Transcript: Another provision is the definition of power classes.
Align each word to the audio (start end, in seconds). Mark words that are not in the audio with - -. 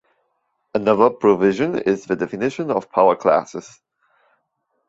Another 0.73 1.11
provision 1.11 1.77
is 1.77 2.05
the 2.05 2.15
definition 2.15 2.71
of 2.71 2.91
power 2.91 3.15
classes. 3.15 3.79